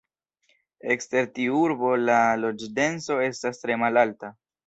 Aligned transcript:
Ekster 0.93 1.27
tiu 1.35 1.59
urbo 1.65 1.91
la 2.11 2.17
loĝdenso 2.45 3.21
estas 3.29 3.63
tre 3.65 3.77
malalta. 3.85 4.35